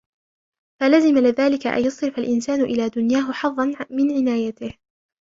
[0.81, 4.73] فَلَزِمَ لِذَلِكَ أَنْ يَصْرِفَ الْإِنْسَانُ إلَى دُنْيَاهُ حَظًّا مِنْ عِنَايَتِهِ